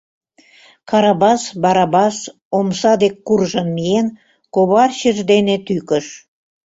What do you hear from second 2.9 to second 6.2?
дек куржын миен, коварчыж дене тӱкыш.